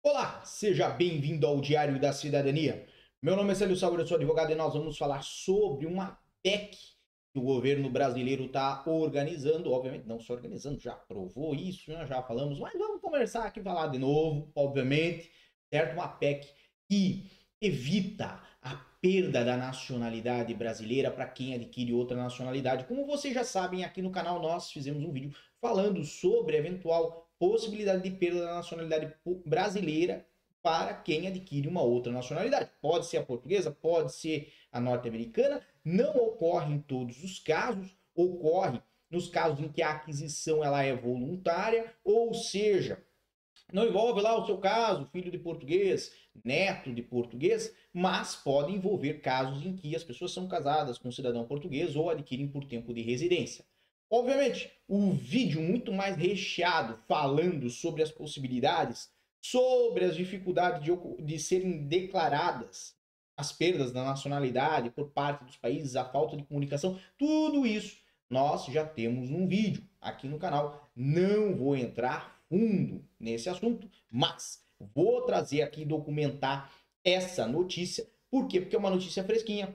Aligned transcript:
Olá, 0.00 0.42
seja 0.44 0.88
bem-vindo 0.88 1.44
ao 1.44 1.60
Diário 1.60 2.00
da 2.00 2.12
Cidadania. 2.12 2.86
Meu 3.20 3.34
nome 3.34 3.50
é 3.50 3.54
Célio 3.56 3.76
Sauer, 3.76 3.98
eu 3.98 4.06
sou 4.06 4.16
advogado 4.16 4.52
e 4.52 4.54
nós 4.54 4.72
vamos 4.72 4.96
falar 4.96 5.22
sobre 5.22 5.86
uma 5.86 6.16
PEC 6.40 6.76
que 7.32 7.38
o 7.38 7.42
governo 7.42 7.90
brasileiro 7.90 8.44
está 8.44 8.84
organizando, 8.86 9.72
obviamente 9.72 10.06
não 10.06 10.20
só 10.20 10.34
organizando, 10.34 10.78
já 10.78 10.92
aprovou 10.92 11.52
isso, 11.52 11.90
nós 11.90 12.08
já 12.08 12.22
falamos, 12.22 12.60
mas 12.60 12.72
vamos 12.74 13.00
conversar 13.00 13.44
aqui, 13.44 13.60
falar 13.60 13.88
de 13.88 13.98
novo, 13.98 14.50
obviamente, 14.54 15.30
certo? 15.68 15.94
Uma 15.94 16.08
PEC 16.08 16.46
que 16.88 17.28
evita 17.60 18.40
a 18.62 18.76
perda 19.02 19.44
da 19.44 19.56
nacionalidade 19.56 20.54
brasileira 20.54 21.10
para 21.10 21.26
quem 21.26 21.54
adquire 21.54 21.92
outra 21.92 22.16
nacionalidade. 22.16 22.84
Como 22.84 23.04
vocês 23.04 23.34
já 23.34 23.42
sabem, 23.42 23.84
aqui 23.84 24.00
no 24.00 24.12
canal 24.12 24.40
nós 24.40 24.70
fizemos 24.70 25.02
um 25.02 25.12
vídeo 25.12 25.34
falando 25.60 26.04
sobre 26.04 26.56
eventual 26.56 27.27
possibilidade 27.38 28.02
de 28.02 28.10
perda 28.10 28.40
da 28.40 28.54
nacionalidade 28.54 29.14
brasileira 29.44 30.26
para 30.62 30.94
quem 30.94 31.26
adquire 31.26 31.68
uma 31.68 31.82
outra 31.82 32.12
nacionalidade. 32.12 32.70
Pode 32.80 33.06
ser 33.06 33.18
a 33.18 33.24
portuguesa, 33.24 33.70
pode 33.70 34.12
ser 34.12 34.52
a 34.72 34.80
norte-americana, 34.80 35.62
não 35.84 36.16
ocorre 36.16 36.74
em 36.74 36.80
todos 36.80 37.22
os 37.22 37.38
casos, 37.38 37.96
ocorre 38.14 38.80
nos 39.10 39.28
casos 39.28 39.60
em 39.60 39.68
que 39.68 39.82
a 39.82 39.92
aquisição 39.92 40.62
ela 40.62 40.82
é 40.82 40.94
voluntária, 40.94 41.94
ou 42.04 42.34
seja, 42.34 43.02
não 43.72 43.86
envolve 43.86 44.20
lá 44.20 44.38
o 44.38 44.46
seu 44.46 44.58
caso, 44.58 45.06
filho 45.06 45.30
de 45.30 45.38
português, 45.38 46.12
neto 46.44 46.92
de 46.92 47.02
português, 47.02 47.74
mas 47.92 48.34
pode 48.36 48.72
envolver 48.72 49.20
casos 49.20 49.64
em 49.64 49.74
que 49.74 49.94
as 49.94 50.04
pessoas 50.04 50.32
são 50.32 50.48
casadas 50.48 50.98
com 50.98 51.08
um 51.08 51.12
cidadão 51.12 51.46
português 51.46 51.96
ou 51.96 52.10
adquirem 52.10 52.48
por 52.48 52.64
tempo 52.64 52.92
de 52.92 53.02
residência. 53.02 53.64
Obviamente, 54.10 54.72
o 54.86 55.12
vídeo 55.12 55.60
muito 55.60 55.92
mais 55.92 56.16
recheado 56.16 56.98
falando 57.06 57.68
sobre 57.68 58.02
as 58.02 58.10
possibilidades, 58.10 59.10
sobre 59.40 60.04
as 60.04 60.16
dificuldades 60.16 60.82
de, 60.82 60.90
de 61.22 61.38
serem 61.38 61.86
declaradas 61.86 62.96
as 63.36 63.52
perdas 63.52 63.92
da 63.92 64.02
nacionalidade 64.02 64.90
por 64.90 65.10
parte 65.10 65.44
dos 65.44 65.56
países, 65.56 65.94
a 65.94 66.04
falta 66.04 66.36
de 66.36 66.42
comunicação, 66.42 66.98
tudo 67.16 67.64
isso 67.64 67.98
nós 68.28 68.66
já 68.66 68.84
temos 68.84 69.30
num 69.30 69.46
vídeo 69.46 69.82
aqui 70.00 70.26
no 70.26 70.38
canal. 70.38 70.90
Não 70.94 71.54
vou 71.54 71.76
entrar 71.76 72.42
fundo 72.48 73.04
nesse 73.18 73.48
assunto, 73.48 73.88
mas 74.10 74.64
vou 74.94 75.22
trazer 75.22 75.62
aqui 75.62 75.84
documentar 75.84 76.72
essa 77.04 77.46
notícia. 77.46 78.06
Por 78.30 78.48
quê? 78.48 78.60
Porque 78.60 78.74
é 78.74 78.78
uma 78.78 78.90
notícia 78.90 79.22
fresquinha. 79.22 79.74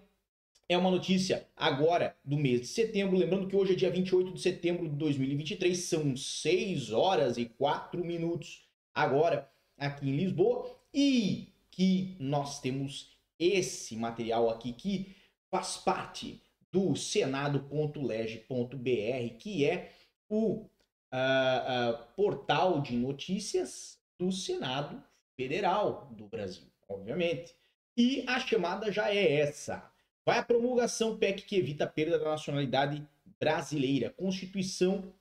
É 0.68 0.78
uma 0.78 0.90
notícia 0.90 1.48
agora 1.56 2.16
do 2.24 2.38
mês 2.38 2.62
de 2.62 2.68
setembro. 2.68 3.18
Lembrando 3.18 3.48
que 3.48 3.56
hoje 3.56 3.74
é 3.74 3.76
dia 3.76 3.92
28 3.92 4.34
de 4.34 4.42
setembro 4.42 4.88
de 4.88 4.96
2023, 4.96 5.78
são 5.78 6.16
6 6.16 6.92
horas 6.92 7.38
e 7.38 7.46
4 7.46 8.04
minutos 8.04 8.66
agora 8.94 9.50
aqui 9.78 10.10
em 10.10 10.16
Lisboa. 10.16 10.74
E 10.94 11.54
que 11.70 12.16
nós 12.20 12.62
temos 12.62 13.18
esse 13.38 13.96
material 13.96 14.50
aqui 14.50 14.74
que 14.74 15.16
faz 15.50 15.78
parte 15.78 16.42
do 16.72 16.96
senado.lege.br, 16.96 19.38
que 19.38 19.66
é 19.66 19.92
o 20.30 20.54
uh, 20.54 20.62
uh, 20.62 21.98
portal 22.16 22.82
de 22.82 22.96
notícias 22.96 24.00
do 24.18 24.32
Senado 24.32 25.04
Federal 25.36 26.10
do 26.12 26.26
Brasil, 26.26 26.64
obviamente. 26.88 27.54
E 27.96 28.24
a 28.28 28.40
chamada 28.40 28.92
já 28.92 29.14
é 29.14 29.40
essa. 29.40 29.93
Vai 30.26 30.40
a 30.40 30.44
promulgação 30.44 31.18
PEC 31.18 31.44
que 31.44 31.56
evita 31.56 31.84
a 31.84 31.88
perda 31.88 32.18
da 32.18 32.30
nacionalidade 32.30 33.06
brasileira. 33.40 34.10
Constituição 34.12 35.14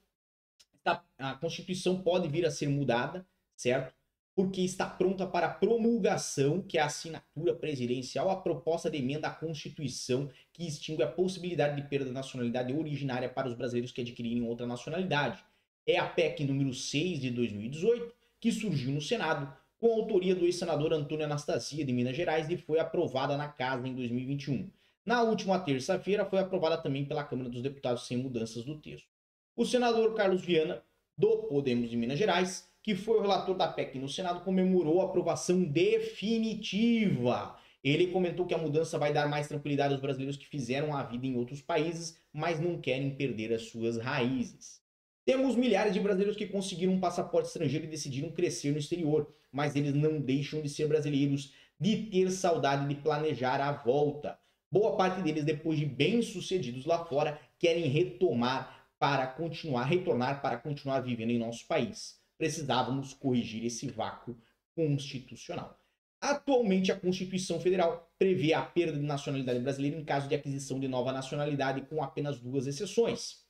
a 1.19 1.35
Constituição 1.35 2.03
pode 2.03 2.29
vir 2.29 2.45
a 2.45 2.51
ser 2.51 2.69
mudada, 2.69 3.25
certo? 3.55 3.95
Porque 4.35 4.63
está 4.63 4.87
pronta 4.87 5.27
para 5.27 5.49
promulgação, 5.49 6.61
que 6.61 6.79
é 6.79 6.81
a 6.81 6.87
assinatura 6.87 7.55
presidencial, 7.55 8.31
a 8.31 8.41
proposta 8.41 8.91
de 8.91 8.99
emenda 8.99 9.29
à 9.29 9.31
Constituição 9.31 10.31
que 10.53 10.67
extingue 10.67 11.03
a 11.03 11.09
possibilidade 11.09 11.81
de 11.81 11.87
perda 11.87 12.07
da 12.07 12.13
nacionalidade 12.13 12.73
originária 12.73 13.29
para 13.29 13.47
os 13.47 13.55
brasileiros 13.55 13.93
que 13.93 14.01
adquirirem 14.01 14.43
outra 14.43 14.67
nacionalidade 14.67 15.45
é 15.87 15.99
a 15.99 16.07
PEC 16.07 16.45
número 16.45 16.73
6 16.73 17.21
de 17.21 17.31
2018, 17.31 18.15
que 18.41 18.51
surgiu 18.51 18.93
no 18.93 19.01
Senado, 19.01 19.53
com 19.79 19.89
a 19.93 19.97
autoria 19.97 20.35
do 20.35 20.45
ex-senador 20.45 20.93
Antônio 20.93 21.25
Anastasia 21.25 21.85
de 21.85 21.93
Minas 21.93 22.17
Gerais 22.17 22.49
e 22.49 22.57
foi 22.57 22.79
aprovada 22.79 23.37
na 23.37 23.49
Casa 23.49 23.87
em 23.87 23.95
2021. 23.95 24.71
Na 25.05 25.23
última 25.23 25.59
terça-feira 25.59 26.25
foi 26.25 26.39
aprovada 26.39 26.79
também 26.79 27.05
pela 27.05 27.25
Câmara 27.25 27.51
dos 27.51 27.61
Deputados 27.61 28.07
sem 28.07 28.17
mudanças 28.17 28.65
do 28.65 28.79
texto. 28.79 29.09
O 29.57 29.67
senador 29.67 30.15
Carlos 30.15 30.43
Viana, 30.43 30.83
do 31.19 31.39
Podemos 31.49 31.91
de 31.91 31.97
Minas 31.97 32.19
Gerais, 32.19 32.71
que 32.83 32.95
foi 32.95 33.19
o 33.19 33.21
relator 33.21 33.57
da 33.57 33.67
PEC 33.67 33.99
no 33.99 34.09
Senado, 34.09 34.45
comemorou 34.45 35.01
a 35.01 35.05
aprovação 35.07 35.63
definitiva. 35.65 37.57
Ele 37.83 38.07
comentou 38.09 38.47
que 38.47 38.55
a 38.55 38.59
mudança 38.59 38.97
vai 38.97 39.13
dar 39.13 39.29
mais 39.29 39.49
tranquilidade 39.49 39.93
aos 39.93 40.01
brasileiros 40.01 40.37
que 40.37 40.47
fizeram 40.47 40.95
a 40.95 41.03
vida 41.03 41.27
em 41.27 41.37
outros 41.37 41.61
países, 41.61 42.17
mas 42.33 42.61
não 42.61 42.81
querem 42.81 43.11
perder 43.11 43.53
as 43.53 43.63
suas 43.63 43.97
raízes. 43.99 44.81
Temos 45.25 45.57
milhares 45.57 45.93
de 45.93 46.01
brasileiros 46.01 46.37
que 46.37 46.47
conseguiram 46.47 46.93
um 46.93 47.01
passaporte 47.01 47.49
estrangeiro 47.49 47.87
e 47.87 47.89
decidiram 47.89 48.31
crescer 48.31 48.71
no 48.71 48.79
exterior, 48.79 49.33
mas 49.51 49.75
eles 49.75 49.95
não 49.95 50.21
deixam 50.21 50.63
de 50.63 50.69
ser 50.69 50.87
brasileiros, 50.87 51.53
de 51.79 52.07
ter 52.07 52.31
saudade 52.31 52.87
de 52.89 52.95
planejar 52.95 53.61
a 53.61 53.73
volta. 53.73 54.39
Boa 54.73 54.97
parte 54.97 55.21
deles, 55.21 55.45
depois 55.45 55.79
de 55.79 55.85
bem-sucedidos 55.85 56.87
lá 56.87 57.05
fora, 57.05 57.39
querem 57.59 57.89
retomar 57.89 58.89
para 58.99 59.27
continuar, 59.27 59.85
retornar 59.85 60.41
para 60.41 60.57
continuar 60.57 61.01
vivendo 61.01 61.29
em 61.29 61.39
nosso 61.39 61.67
país. 61.67 62.19
Precisávamos 62.39 63.13
corrigir 63.13 63.67
esse 63.67 63.87
vácuo 63.87 64.35
constitucional. 64.75 65.79
Atualmente, 66.19 66.91
a 66.91 66.99
Constituição 66.99 67.61
Federal 67.61 68.11
prevê 68.19 68.55
a 68.55 68.63
perda 68.63 68.99
de 68.99 69.05
nacionalidade 69.05 69.59
brasileira 69.59 69.99
em 69.99 70.05
caso 70.05 70.27
de 70.27 70.35
aquisição 70.35 70.81
de 70.81 70.89
nova 70.89 71.13
nacionalidade, 71.13 71.83
com 71.83 72.03
apenas 72.03 72.39
duas 72.41 72.67
exceções. 72.67 73.45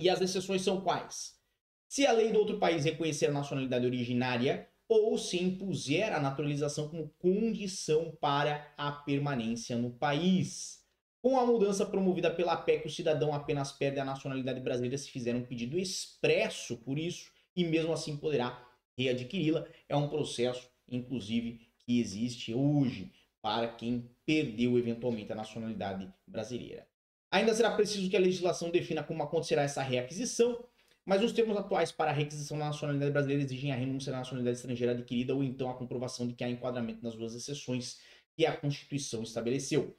E 0.00 0.10
as 0.10 0.20
exceções 0.20 0.62
são 0.62 0.80
quais? 0.80 1.38
Se 1.86 2.04
a 2.04 2.10
lei 2.10 2.32
do 2.32 2.40
outro 2.40 2.58
país 2.58 2.84
reconhecer 2.84 3.26
a 3.26 3.32
nacionalidade 3.32 3.86
originária 3.86 4.68
ou 4.90 5.16
se 5.16 5.40
impuser 5.40 6.12
a 6.12 6.18
naturalização 6.18 6.88
como 6.88 7.14
condição 7.20 8.10
para 8.20 8.74
a 8.76 8.90
permanência 8.90 9.76
no 9.78 9.92
país. 9.92 10.80
Com 11.22 11.38
a 11.38 11.46
mudança 11.46 11.86
promovida 11.86 12.28
pela 12.28 12.56
PEC, 12.56 12.88
o 12.88 12.90
cidadão 12.90 13.32
apenas 13.32 13.70
perde 13.70 14.00
a 14.00 14.04
nacionalidade 14.04 14.58
brasileira 14.58 14.98
se 14.98 15.08
fizer 15.08 15.36
um 15.36 15.44
pedido 15.44 15.78
expresso 15.78 16.76
por 16.78 16.98
isso 16.98 17.30
e 17.54 17.62
mesmo 17.62 17.92
assim 17.92 18.16
poderá 18.16 18.66
readquiri-la. 18.98 19.64
É 19.88 19.94
um 19.94 20.08
processo, 20.08 20.68
inclusive, 20.88 21.60
que 21.78 22.00
existe 22.00 22.52
hoje 22.52 23.12
para 23.40 23.68
quem 23.68 24.10
perdeu 24.26 24.76
eventualmente 24.76 25.30
a 25.30 25.36
nacionalidade 25.36 26.12
brasileira. 26.26 26.84
Ainda 27.30 27.54
será 27.54 27.70
preciso 27.70 28.10
que 28.10 28.16
a 28.16 28.20
legislação 28.20 28.70
defina 28.70 29.04
como 29.04 29.22
acontecerá 29.22 29.62
essa 29.62 29.82
reaquisição, 29.82 30.64
mas 31.04 31.22
os 31.22 31.32
termos 31.32 31.56
atuais 31.56 31.90
para 31.90 32.10
a 32.10 32.14
requisição 32.14 32.58
da 32.58 32.66
nacionalidade 32.66 33.12
brasileira 33.12 33.42
exigem 33.42 33.72
a 33.72 33.76
renúncia 33.76 34.12
da 34.12 34.18
nacionalidade 34.18 34.58
estrangeira 34.58 34.92
adquirida 34.92 35.34
ou 35.34 35.42
então 35.42 35.70
a 35.70 35.74
comprovação 35.74 36.26
de 36.26 36.34
que 36.34 36.44
há 36.44 36.50
enquadramento 36.50 37.02
nas 37.02 37.14
duas 37.14 37.34
exceções 37.34 37.98
que 38.36 38.46
a 38.46 38.56
Constituição 38.56 39.22
estabeleceu. 39.22 39.96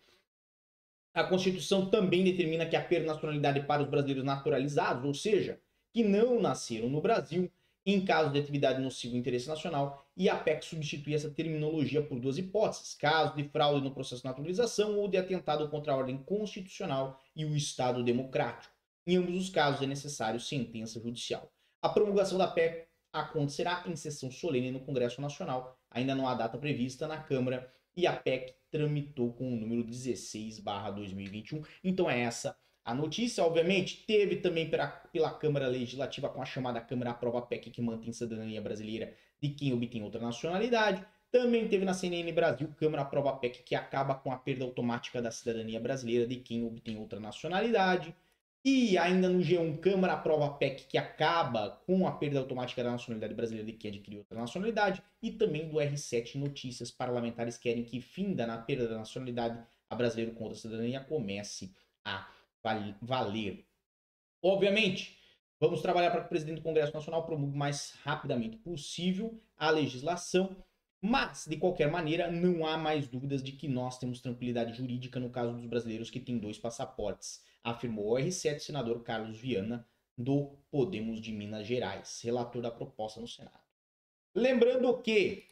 A 1.14 1.24
Constituição 1.24 1.90
também 1.90 2.24
determina 2.24 2.66
que 2.66 2.76
a 2.76 2.84
pernacionalidade 2.84 3.62
para 3.68 3.84
os 3.84 3.90
brasileiros 3.90 4.24
naturalizados, 4.24 5.04
ou 5.04 5.14
seja, 5.14 5.60
que 5.92 6.04
não 6.04 6.40
nasceram 6.40 6.90
no 6.90 7.02
Brasil, 7.02 7.52
em 7.86 8.06
caso 8.06 8.32
de 8.32 8.40
atividade 8.40 8.82
nociva 8.82 9.16
ao 9.16 9.20
interesse 9.20 9.48
nacional, 9.48 10.08
e 10.16 10.30
a 10.30 10.38
PEC 10.38 10.64
substitui 10.64 11.14
essa 11.14 11.30
terminologia 11.30 12.02
por 12.02 12.20
duas 12.20 12.38
hipóteses: 12.38 12.94
caso 12.94 13.36
de 13.36 13.44
fraude 13.44 13.84
no 13.84 13.94
processo 13.94 14.22
de 14.22 14.28
naturalização 14.28 14.98
ou 14.98 15.08
de 15.08 15.18
atentado 15.18 15.68
contra 15.70 15.92
a 15.92 15.98
ordem 15.98 16.18
constitucional 16.18 17.20
e 17.36 17.44
o 17.44 17.56
Estado 17.56 18.04
democrático. 18.04 18.71
Em 19.06 19.18
ambos 19.18 19.36
os 19.36 19.50
casos 19.50 19.82
é 19.82 19.88
necessário 19.88 20.40
sentença 20.40 21.00
judicial. 21.00 21.52
A 21.82 21.90
promulgação 21.90 22.38
da 22.38 22.48
PEC 22.48 22.88
acontecerá 23.12 23.84
em 23.88 23.96
sessão 23.96 24.32
solene 24.32 24.72
no 24.72 24.80
Congresso 24.80 25.22
Nacional. 25.22 25.78
Ainda 25.90 26.16
não 26.16 26.28
há 26.28 26.36
data 26.36 26.58
prevista 26.58 27.08
na 27.08 27.18
Câmara 27.18 27.72
e 27.96 28.08
a 28.08 28.16
PEC 28.16 28.56
tramitou 28.70 29.34
com 29.34 29.52
o 29.52 29.56
número 29.56 29.84
16/2021. 29.84 31.66
Então 31.84 32.10
é 32.10 32.22
essa 32.22 32.58
a 32.84 32.96
notícia, 32.96 33.44
obviamente, 33.44 34.04
teve 34.08 34.38
também 34.38 34.68
pela, 34.68 34.88
pela 34.88 35.32
Câmara 35.32 35.68
Legislativa 35.68 36.30
com 36.30 36.42
a 36.42 36.46
chamada 36.46 36.82
Câmara 36.82 37.12
Aprova 37.12 37.42
PEC 37.42 37.70
que 37.70 37.82
mantém 37.82 38.12
cidadania 38.12 38.60
brasileira 38.60 39.16
de 39.40 39.50
quem 39.50 39.72
obtém 39.72 40.02
outra 40.02 40.20
nacionalidade. 40.20 41.06
Também 41.32 41.68
teve 41.68 41.86
na 41.86 41.94
CNN 41.94 42.32
Brasil 42.32 42.74
Câmara 42.76 43.04
Aprova 43.04 43.34
PEC 43.38 43.62
que 43.62 43.76
acaba 43.76 44.16
com 44.16 44.32
a 44.32 44.38
perda 44.38 44.66
automática 44.66 45.22
da 45.22 45.30
cidadania 45.30 45.80
brasileira 45.80 46.26
de 46.26 46.38
quem 46.38 46.66
obtém 46.66 46.98
outra 46.98 47.20
nacionalidade. 47.20 48.16
E 48.64 48.96
ainda 48.96 49.28
no 49.28 49.40
G1, 49.40 49.80
Câmara 49.80 50.14
aprova 50.14 50.54
PEC 50.54 50.86
que 50.88 50.98
acaba 50.98 51.82
com 51.88 52.08
a 52.08 52.12
perda 52.12 52.40
automática 52.40 52.84
da 52.84 52.92
nacionalidade 52.92 53.34
brasileira 53.34 53.66
de 53.66 53.78
quem 53.78 53.90
adquiriu 53.90 54.20
outra 54.20 54.38
nacionalidade. 54.38 55.02
E 55.20 55.32
também 55.32 55.68
do 55.68 55.78
R7 55.78 56.36
Notícias, 56.36 56.92
parlamentares 56.92 57.58
querem 57.58 57.84
que 57.84 58.00
finda 58.00 58.46
na 58.46 58.60
perda 58.60 58.88
da 58.88 59.00
nacionalidade 59.00 59.60
a 59.90 59.96
brasileiro 59.96 60.34
com 60.34 60.44
outra 60.44 60.60
cidadania 60.60 61.00
comece 61.00 61.74
a 62.06 62.30
valer. 63.02 63.66
Obviamente, 64.44 65.18
vamos 65.60 65.82
trabalhar 65.82 66.12
para 66.12 66.22
que 66.22 66.28
o 66.28 66.30
presidente 66.30 66.58
do 66.58 66.64
Congresso 66.64 66.94
Nacional 66.94 67.26
promulgue 67.26 67.56
o 67.56 67.60
mais 67.60 67.96
rapidamente 68.04 68.58
possível 68.58 69.42
a 69.58 69.72
legislação 69.72 70.56
Mas, 71.02 71.48
de 71.48 71.58
qualquer 71.58 71.90
maneira, 71.90 72.30
não 72.30 72.66
há 72.66 72.78
mais 72.78 73.08
dúvidas 73.08 73.42
de 73.42 73.54
que 73.54 73.68
nós 73.68 73.98
temos 73.98 74.22
tranquilidade 74.22 74.74
jurídica 74.74 75.20
no 75.20 75.32
caso 75.32 75.54
dos 75.54 75.66
brasileiros 75.66 76.12
que 76.12 76.20
têm 76.20 76.38
dois 76.38 76.60
passaportes, 76.60 77.44
afirmou 77.64 78.12
o 78.12 78.16
R7 78.16 78.60
senador 78.60 79.02
Carlos 79.02 79.38
Viana, 79.38 79.88
do 80.16 80.58
Podemos 80.70 81.20
de 81.20 81.32
Minas 81.32 81.66
Gerais, 81.66 82.22
relator 82.24 82.62
da 82.62 82.70
proposta 82.70 83.20
no 83.20 83.28
Senado. 83.28 83.60
Lembrando 84.36 85.02
que 85.02 85.48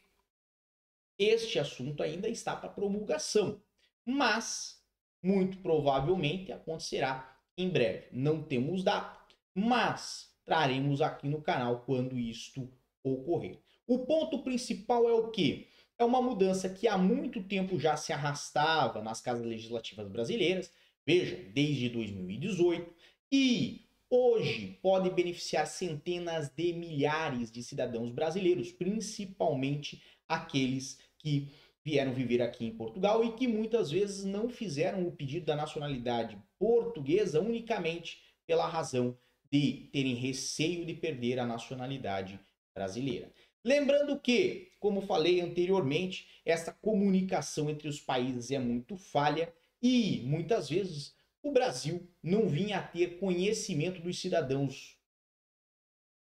este 1.17 1.57
assunto 1.57 2.03
ainda 2.03 2.29
está 2.29 2.55
para 2.55 2.69
promulgação, 2.69 3.61
mas 4.05 4.81
muito 5.21 5.57
provavelmente 5.57 6.51
acontecerá 6.51 7.37
em 7.57 7.69
breve. 7.69 8.07
Não 8.11 8.43
temos 8.43 8.83
data, 8.83 9.19
mas 9.53 10.31
traremos 10.45 11.01
aqui 11.01 11.27
no 11.27 11.41
canal 11.41 11.81
quando 11.81 12.17
isto 12.17 12.71
ocorrer. 13.03 13.59
O 13.89 13.97
ponto 14.05 14.43
principal 14.43 15.09
é 15.09 15.13
o 15.13 15.31
que? 15.31 15.67
É 15.97 16.05
uma 16.05 16.21
mudança 16.21 16.69
que 16.69 16.87
há 16.87 16.95
muito 16.95 17.41
tempo 17.41 17.79
já 17.79 17.97
se 17.97 18.13
arrastava 18.13 19.01
nas 19.01 19.19
casas 19.19 19.43
legislativas 19.43 20.07
brasileiras, 20.07 20.71
veja, 21.03 21.35
desde 21.55 21.89
2018, 21.89 22.93
e 23.31 23.87
hoje 24.07 24.77
pode 24.79 25.09
beneficiar 25.09 25.65
centenas 25.65 26.49
de 26.49 26.71
milhares 26.71 27.51
de 27.51 27.63
cidadãos 27.63 28.11
brasileiros, 28.11 28.71
principalmente 28.71 30.03
aqueles 30.27 30.99
que 31.17 31.49
vieram 31.83 32.13
viver 32.13 32.43
aqui 32.43 32.67
em 32.67 32.77
Portugal 32.77 33.25
e 33.25 33.31
que 33.31 33.47
muitas 33.47 33.89
vezes 33.89 34.23
não 34.23 34.49
fizeram 34.49 35.07
o 35.07 35.11
pedido 35.11 35.47
da 35.47 35.55
nacionalidade 35.55 36.37
portuguesa 36.59 37.41
unicamente 37.41 38.21
pela 38.45 38.67
razão 38.67 39.17
de 39.51 39.89
terem 39.91 40.13
receio 40.13 40.85
de 40.85 40.93
perder 40.93 41.39
a 41.39 41.47
nacionalidade 41.47 42.39
brasileira. 42.71 43.33
Lembrando 43.63 44.19
que, 44.19 44.71
como 44.79 45.01
falei 45.01 45.41
anteriormente, 45.41 46.27
essa 46.45 46.71
comunicação 46.71 47.69
entre 47.69 47.87
os 47.87 47.99
países 47.99 48.51
é 48.51 48.59
muito 48.59 48.95
falha 48.95 49.53
e 49.81 50.21
muitas 50.25 50.69
vezes 50.69 51.15
o 51.43 51.51
Brasil 51.51 52.07
não 52.21 52.47
vinha 52.47 52.79
a 52.79 52.83
ter 52.83 53.19
conhecimento 53.19 54.01
dos 54.01 54.19
cidadãos 54.19 54.97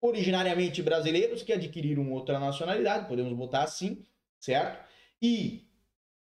originariamente 0.00 0.82
brasileiros 0.82 1.42
que 1.42 1.52
adquiriram 1.52 2.12
outra 2.12 2.38
nacionalidade, 2.38 3.08
podemos 3.08 3.32
botar 3.32 3.64
assim, 3.64 4.04
certo? 4.38 4.88
E 5.20 5.68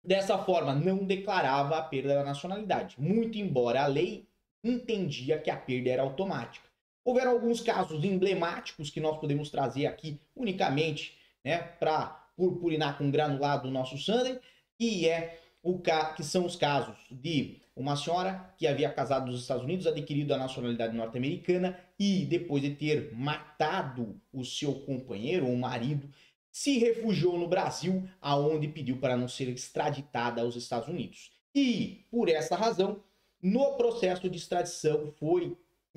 dessa 0.03 0.39
forma 0.39 0.75
não 0.75 1.05
declarava 1.05 1.77
a 1.77 1.83
perda 1.83 2.15
da 2.15 2.25
nacionalidade, 2.25 2.99
muito 2.99 3.37
embora 3.37 3.83
a 3.83 3.87
lei 3.87 4.27
entendia 4.65 5.39
que 5.39 5.51
a 5.51 5.57
perda 5.57 5.91
era 5.91 6.03
automática. 6.03 6.68
Houveram 7.09 7.31
alguns 7.31 7.63
casos 7.63 8.05
emblemáticos 8.05 8.91
que 8.91 9.01
nós 9.01 9.19
podemos 9.19 9.49
trazer 9.49 9.87
aqui 9.87 10.21
unicamente 10.37 11.17
né, 11.43 11.57
para 11.57 12.05
purpurinar 12.37 12.99
com 12.99 13.11
granulado 13.11 13.67
o 13.67 13.71
nosso 13.71 13.97
Sunday, 13.97 14.39
e 14.79 15.09
é 15.09 15.41
o 15.63 15.81
que 16.15 16.23
são 16.23 16.45
os 16.45 16.55
casos 16.55 16.99
de 17.11 17.63
uma 17.75 17.97
senhora 17.97 18.53
que 18.59 18.67
havia 18.67 18.93
casado 18.93 19.31
nos 19.31 19.41
Estados 19.41 19.65
Unidos, 19.65 19.87
adquirido 19.87 20.35
a 20.35 20.37
nacionalidade 20.37 20.95
norte-americana 20.95 21.79
e 21.99 22.27
depois 22.27 22.63
de 22.63 22.75
ter 22.75 23.11
matado 23.15 24.21
o 24.31 24.45
seu 24.45 24.75
companheiro 24.75 25.47
ou 25.47 25.57
marido, 25.57 26.11
se 26.53 26.77
refugiou 26.77 27.39
no 27.39 27.49
Brasil, 27.49 28.07
aonde 28.21 28.69
pediu 28.69 28.99
para 28.99 29.17
não 29.17 29.29
ser 29.29 29.49
extraditada 29.49 30.43
aos 30.43 30.57
Estados 30.57 30.89
Unidos. 30.89 31.33
E 31.55 32.05
por 32.11 32.29
essa 32.29 32.55
razão, 32.55 33.03
no 33.41 33.79
processo 33.79 34.29
de 34.29 34.37
extradição 34.37 35.11
foi 35.19 35.57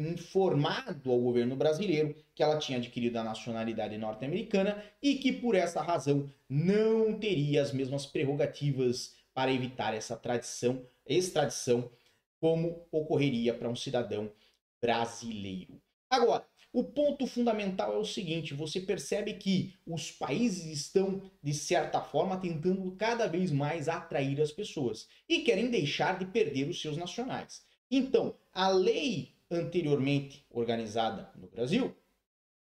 informado 0.09 1.11
ao 1.11 1.19
governo 1.19 1.55
brasileiro 1.55 2.15
que 2.33 2.43
ela 2.43 2.57
tinha 2.57 2.77
adquirido 2.77 3.17
a 3.17 3.23
nacionalidade 3.23 3.97
norte-americana 3.97 4.83
e 5.01 5.15
que 5.15 5.31
por 5.31 5.55
essa 5.55 5.81
razão 5.81 6.29
não 6.49 7.17
teria 7.17 7.61
as 7.61 7.71
mesmas 7.71 8.05
prerrogativas 8.05 9.15
para 9.33 9.51
evitar 9.51 9.93
essa 9.93 10.15
tradição, 10.15 10.85
extradição, 11.05 11.89
como 12.39 12.85
ocorreria 12.91 13.53
para 13.53 13.69
um 13.69 13.75
cidadão 13.75 14.31
brasileiro. 14.81 15.81
Agora, 16.09 16.45
o 16.73 16.83
ponto 16.83 17.27
fundamental 17.27 17.93
é 17.93 17.97
o 17.97 18.05
seguinte: 18.05 18.53
você 18.53 18.79
percebe 18.79 19.33
que 19.33 19.75
os 19.85 20.11
países 20.11 20.65
estão, 20.65 21.21
de 21.43 21.53
certa 21.53 22.01
forma, 22.01 22.37
tentando 22.37 22.91
cada 22.93 23.27
vez 23.27 23.51
mais 23.51 23.89
atrair 23.89 24.41
as 24.41 24.51
pessoas 24.51 25.07
e 25.27 25.39
querem 25.39 25.69
deixar 25.69 26.17
de 26.17 26.25
perder 26.25 26.69
os 26.69 26.81
seus 26.81 26.97
nacionais. 26.97 27.65
Então, 27.89 28.35
a 28.53 28.69
lei 28.69 29.33
anteriormente 29.51 30.45
organizada 30.49 31.29
no 31.35 31.47
Brasil, 31.47 31.93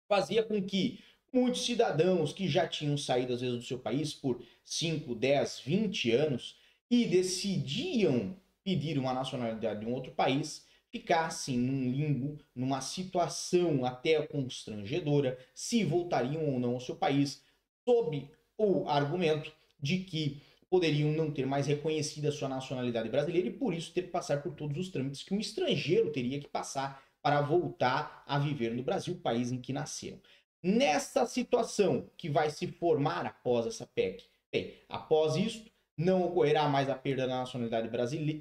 fazia 0.08 0.42
com 0.42 0.60
que 0.62 0.98
muitos 1.32 1.64
cidadãos 1.64 2.32
que 2.32 2.48
já 2.48 2.66
tinham 2.66 2.96
saído 2.96 3.34
às 3.34 3.40
vezes 3.40 3.56
do 3.56 3.64
seu 3.64 3.78
país 3.78 4.12
por 4.12 4.42
5, 4.64 5.14
10, 5.14 5.60
20 5.60 6.10
anos 6.12 6.56
e 6.90 7.04
decidiam 7.06 8.36
pedir 8.64 8.98
uma 8.98 9.12
nacionalidade 9.12 9.80
de 9.80 9.86
um 9.86 9.94
outro 9.94 10.12
país, 10.12 10.66
ficassem 10.90 11.56
num 11.56 11.90
limbo, 11.90 12.38
numa 12.54 12.80
situação 12.80 13.84
até 13.84 14.26
constrangedora, 14.26 15.38
se 15.54 15.84
voltariam 15.84 16.44
ou 16.46 16.58
não 16.58 16.74
ao 16.74 16.80
seu 16.80 16.96
país, 16.96 17.42
sob 17.84 18.28
o 18.58 18.88
argumento 18.88 19.52
de 19.80 19.98
que 19.98 20.42
poderiam 20.70 21.10
não 21.10 21.32
ter 21.32 21.44
mais 21.44 21.66
reconhecido 21.66 22.28
a 22.28 22.32
sua 22.32 22.48
nacionalidade 22.48 23.08
brasileira 23.08 23.48
e 23.48 23.52
por 23.52 23.74
isso 23.74 23.92
ter 23.92 24.02
que 24.02 24.08
passar 24.08 24.40
por 24.40 24.54
todos 24.54 24.78
os 24.78 24.88
trâmites 24.88 25.24
que 25.24 25.34
um 25.34 25.40
estrangeiro 25.40 26.12
teria 26.12 26.38
que 26.38 26.48
passar 26.48 27.02
para 27.20 27.42
voltar 27.42 28.22
a 28.26 28.38
viver 28.38 28.72
no 28.72 28.82
Brasil, 28.82 29.16
país 29.16 29.50
em 29.50 29.60
que 29.60 29.72
nasceram. 29.72 30.20
Nessa 30.62 31.26
situação 31.26 32.08
que 32.16 32.30
vai 32.30 32.50
se 32.50 32.66
formar 32.68 33.26
após 33.26 33.66
essa 33.66 33.84
PEC, 33.84 34.24
bem, 34.52 34.74
após 34.88 35.36
isso, 35.36 35.64
não 35.96 36.22
ocorrerá 36.22 36.68
mais 36.68 36.88
a 36.88 36.94
perda 36.94 37.26
da 37.26 37.40
nacionalidade 37.40 37.88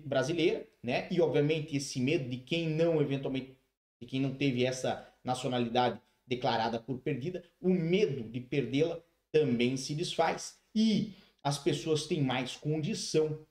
brasileira, 0.06 0.68
né? 0.82 1.08
E 1.12 1.20
obviamente 1.20 1.76
esse 1.76 2.00
medo 2.00 2.30
de 2.30 2.38
quem 2.38 2.70
não 2.70 3.02
eventualmente, 3.02 3.58
de 4.00 4.08
quem 4.08 4.22
não 4.22 4.34
teve 4.34 4.64
essa 4.64 5.06
nacionalidade 5.24 6.00
declarada 6.26 6.80
por 6.80 7.00
perdida, 7.00 7.44
o 7.60 7.70
medo 7.70 8.24
de 8.30 8.40
perdê-la 8.40 9.00
também 9.32 9.76
se 9.76 9.94
desfaz 9.96 10.58
e 10.74 11.14
as 11.44 11.58
pessoas 11.58 12.06
têm 12.06 12.22
mais 12.22 12.56
condição 12.56 13.46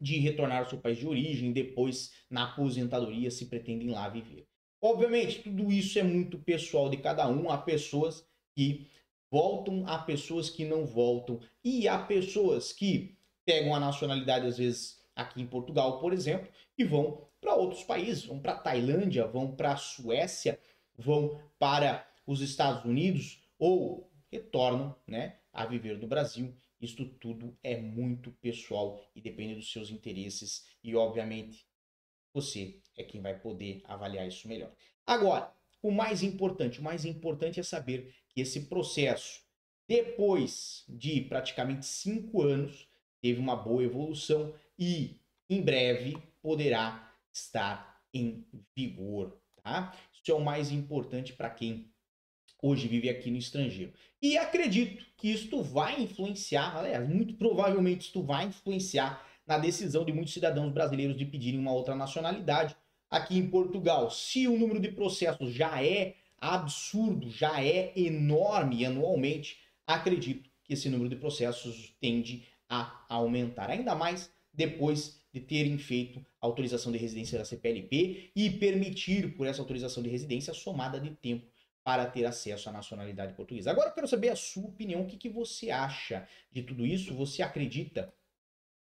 de 0.00 0.18
retornar 0.18 0.58
ao 0.58 0.68
seu 0.68 0.78
país 0.78 0.98
de 0.98 1.06
origem, 1.06 1.52
depois 1.52 2.12
na 2.30 2.44
aposentadoria 2.44 3.30
se 3.30 3.46
pretendem 3.46 3.90
lá 3.90 4.08
viver. 4.08 4.46
Obviamente, 4.80 5.42
tudo 5.42 5.72
isso 5.72 5.98
é 5.98 6.02
muito 6.02 6.38
pessoal 6.38 6.88
de 6.90 6.98
cada 6.98 7.28
um, 7.28 7.50
há 7.50 7.56
pessoas 7.56 8.26
que 8.54 8.90
voltam, 9.30 9.84
há 9.86 9.98
pessoas 9.98 10.50
que 10.50 10.64
não 10.64 10.86
voltam. 10.86 11.40
E 11.62 11.88
há 11.88 11.98
pessoas 11.98 12.72
que 12.72 13.16
pegam 13.44 13.74
a 13.74 13.80
nacionalidade 13.80 14.46
às 14.46 14.58
vezes 14.58 15.02
aqui 15.16 15.40
em 15.40 15.46
Portugal, 15.46 16.00
por 16.00 16.12
exemplo, 16.12 16.48
e 16.76 16.84
vão 16.84 17.26
para 17.40 17.54
outros 17.54 17.82
países, 17.82 18.24
vão 18.24 18.38
para 18.38 18.56
Tailândia, 18.56 19.26
vão 19.26 19.54
para 19.54 19.72
a 19.72 19.76
Suécia, 19.76 20.58
vão 20.96 21.40
para 21.58 22.06
os 22.26 22.40
Estados 22.40 22.84
Unidos 22.84 23.42
ou 23.58 24.10
retornam, 24.30 24.94
né, 25.06 25.36
a 25.52 25.66
viver 25.66 25.98
no 25.98 26.06
Brasil 26.06 26.54
isto 26.84 27.06
tudo 27.06 27.56
é 27.62 27.76
muito 27.80 28.30
pessoal 28.32 29.00
e 29.14 29.20
depende 29.20 29.54
dos 29.54 29.72
seus 29.72 29.90
interesses 29.90 30.66
e, 30.82 30.94
obviamente, 30.94 31.66
você 32.32 32.80
é 32.96 33.02
quem 33.02 33.20
vai 33.20 33.38
poder 33.38 33.80
avaliar 33.84 34.26
isso 34.26 34.46
melhor. 34.48 34.74
Agora, 35.06 35.52
o 35.82 35.90
mais 35.90 36.22
importante, 36.22 36.80
o 36.80 36.82
mais 36.82 37.04
importante 37.04 37.60
é 37.60 37.62
saber 37.62 38.14
que 38.28 38.40
esse 38.40 38.66
processo, 38.66 39.42
depois 39.88 40.84
de 40.88 41.20
praticamente 41.22 41.86
cinco 41.86 42.42
anos, 42.42 42.88
teve 43.20 43.38
uma 43.40 43.56
boa 43.56 43.84
evolução 43.84 44.54
e 44.78 45.20
em 45.48 45.62
breve 45.62 46.16
poderá 46.42 47.14
estar 47.32 48.02
em 48.12 48.46
vigor. 48.74 49.40
Tá? 49.62 49.96
Isso 50.12 50.30
é 50.30 50.34
o 50.34 50.44
mais 50.44 50.70
importante 50.70 51.32
para 51.32 51.50
quem 51.50 51.93
hoje 52.64 52.88
vive 52.88 53.10
aqui 53.10 53.30
no 53.30 53.36
estrangeiro. 53.36 53.92
E 54.22 54.38
acredito 54.38 55.04
que 55.18 55.30
isto 55.30 55.62
vai 55.62 56.00
influenciar, 56.00 56.74
aliás, 56.74 57.06
muito 57.06 57.34
provavelmente 57.34 58.06
isto 58.06 58.22
vai 58.22 58.46
influenciar 58.46 59.22
na 59.46 59.58
decisão 59.58 60.02
de 60.02 60.14
muitos 60.14 60.32
cidadãos 60.32 60.72
brasileiros 60.72 61.14
de 61.14 61.26
pedirem 61.26 61.60
uma 61.60 61.72
outra 61.72 61.94
nacionalidade 61.94 62.74
aqui 63.10 63.36
em 63.36 63.50
Portugal. 63.50 64.10
Se 64.10 64.48
o 64.48 64.58
número 64.58 64.80
de 64.80 64.90
processos 64.90 65.52
já 65.52 65.84
é 65.84 66.14
absurdo, 66.38 67.28
já 67.28 67.62
é 67.62 67.92
enorme 67.94 68.86
anualmente, 68.86 69.58
acredito 69.86 70.48
que 70.64 70.72
esse 70.72 70.88
número 70.88 71.10
de 71.10 71.16
processos 71.16 71.94
tende 72.00 72.46
a 72.66 73.04
aumentar, 73.10 73.68
ainda 73.68 73.94
mais 73.94 74.32
depois 74.54 75.20
de 75.30 75.40
terem 75.40 75.76
feito 75.76 76.24
a 76.40 76.46
autorização 76.46 76.90
de 76.90 76.96
residência 76.96 77.36
da 77.36 77.44
CPLP 77.44 78.30
e 78.34 78.48
permitir 78.48 79.36
por 79.36 79.46
essa 79.46 79.60
autorização 79.60 80.02
de 80.02 80.08
residência 80.08 80.52
a 80.52 80.54
somada 80.54 80.98
de 80.98 81.10
tempo 81.10 81.44
para 81.84 82.06
ter 82.06 82.24
acesso 82.24 82.70
à 82.70 82.72
nacionalidade 82.72 83.34
portuguesa. 83.34 83.70
Agora 83.70 83.90
eu 83.90 83.94
quero 83.94 84.08
saber 84.08 84.30
a 84.30 84.36
sua 84.36 84.64
opinião, 84.64 85.02
o 85.02 85.06
que, 85.06 85.18
que 85.18 85.28
você 85.28 85.70
acha 85.70 86.26
de 86.50 86.62
tudo 86.62 86.86
isso? 86.86 87.14
Você 87.14 87.42
acredita 87.42 88.12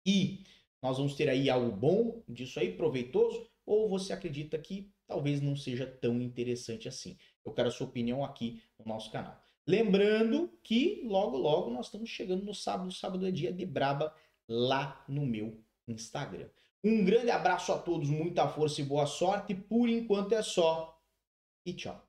que 0.04 0.44
nós 0.82 0.98
vamos 0.98 1.14
ter 1.14 1.30
aí 1.30 1.50
algo 1.50 1.72
bom 1.72 2.24
disso 2.28 2.60
aí, 2.60 2.76
proveitoso? 2.76 3.48
Ou 3.64 3.88
você 3.88 4.12
acredita 4.12 4.58
que 4.58 4.92
talvez 5.06 5.40
não 5.40 5.56
seja 5.56 5.86
tão 5.86 6.20
interessante 6.20 6.88
assim? 6.88 7.16
Eu 7.46 7.54
quero 7.54 7.68
a 7.68 7.72
sua 7.72 7.86
opinião 7.86 8.26
aqui 8.26 8.60
no 8.80 8.86
nosso 8.86 9.12
canal. 9.12 9.40
Lembrando 9.68 10.52
que 10.64 11.04
logo, 11.06 11.38
logo 11.38 11.70
nós 11.70 11.86
estamos 11.86 12.10
chegando 12.10 12.44
no 12.44 12.56
sábado. 12.56 12.92
Sábado 12.92 13.28
é 13.28 13.32
dia 13.32 13.54
de 13.54 13.68
braba 13.68 14.16
lá 14.48 15.06
no 15.08 15.28
meu 15.28 15.64
Instagram. 15.88 16.50
Um 16.84 17.06
grande 17.06 17.30
abraço 17.30 17.72
a 17.72 17.78
todos, 17.78 18.10
muita 18.10 18.48
força 18.48 18.82
e 18.82 18.86
boa 18.86 19.06
sorte. 19.06 19.54
Por 19.54 19.88
enquanto 19.88 20.34
é 20.34 20.42
só. 20.42 21.00
E 21.64 21.74
tchau. 21.74 22.09